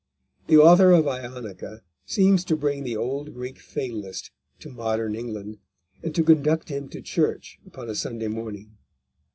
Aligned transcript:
The 0.47 0.57
author 0.57 0.91
of 0.93 1.05
Ionica 1.07 1.81
seems 2.07 2.43
to 2.45 2.55
bring 2.57 2.81
the 2.81 2.97
old 2.97 3.35
Greek 3.35 3.59
fatalist 3.59 4.31
to 4.61 4.71
modern 4.71 5.13
England, 5.13 5.59
and 6.01 6.15
to 6.15 6.23
conduct 6.23 6.69
him 6.69 6.89
to 6.89 7.01
church 7.01 7.59
upon 7.67 7.87
a 7.87 7.93
Sunday 7.93 8.27
morning. 8.27 8.79